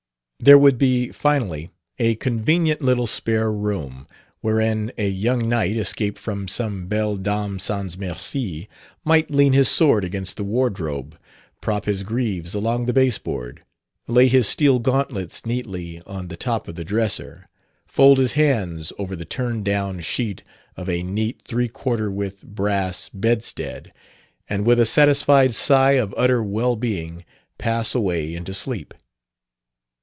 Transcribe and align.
There 0.43 0.57
would 0.57 0.79
be, 0.79 1.11
finally, 1.11 1.69
a 1.99 2.15
convenient 2.15 2.81
little 2.81 3.05
spare 3.05 3.53
room, 3.53 4.07
wherein 4.39 4.91
a 4.97 5.07
young 5.07 5.37
knight, 5.47 5.77
escaped 5.77 6.17
from 6.17 6.47
some 6.47 6.87
"Belle 6.87 7.17
Dame 7.17 7.59
sans 7.59 7.95
Merci," 7.95 8.67
might 9.05 9.29
lean 9.29 9.53
his 9.53 9.69
sword 9.69 10.03
against 10.03 10.37
the 10.37 10.43
wardrobe, 10.43 11.15
prop 11.61 11.85
his 11.85 12.01
greaves 12.01 12.55
along 12.55 12.87
the 12.87 12.91
baseboard, 12.91 13.61
lay 14.07 14.27
his 14.27 14.47
steel 14.47 14.79
gauntlets 14.79 15.45
neatly 15.45 16.01
on 16.07 16.29
the 16.29 16.37
top 16.37 16.67
of 16.67 16.73
the 16.73 16.83
dresser, 16.83 17.47
fold 17.85 18.17
his 18.17 18.31
hands 18.33 18.91
over 18.97 19.15
the 19.15 19.25
turned 19.25 19.63
down 19.63 19.99
sheet 19.99 20.41
of 20.75 20.89
a 20.89 21.03
neat 21.03 21.43
three 21.45 21.67
quarter 21.67 22.09
width 22.09 22.43
brass 22.43 23.09
bedstead, 23.09 23.93
and 24.49 24.65
with 24.65 24.79
a 24.79 24.87
satisfied 24.87 25.53
sigh 25.53 25.91
of 26.01 26.15
utter 26.17 26.41
well 26.41 26.75
being 26.75 27.23
pass 27.59 27.93
away 27.93 28.33
into 28.33 28.55
sleep. 28.55 28.95